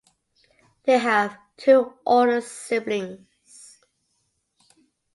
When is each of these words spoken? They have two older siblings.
They 0.85 0.97
have 0.97 1.37
two 1.57 1.93
older 2.07 2.41
siblings. 2.41 3.83